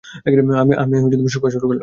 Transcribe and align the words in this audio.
আমি 0.83 0.95
শোঁকা 1.29 1.49
শুরু 1.49 1.65
করলাম। 1.65 1.79